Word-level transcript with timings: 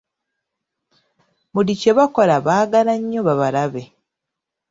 Buli 1.53 1.73
kye 1.81 1.91
bakola 1.97 2.35
baagala 2.45 2.93
nnyo 2.99 3.21
babalabe. 3.27 3.83